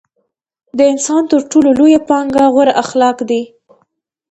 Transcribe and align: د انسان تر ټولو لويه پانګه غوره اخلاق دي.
د 0.77 0.79
انسان 0.91 1.23
تر 1.31 1.39
ټولو 1.51 1.69
لويه 1.79 1.99
پانګه 2.09 2.43
غوره 2.53 2.73
اخلاق 2.83 3.17
دي. 3.29 3.41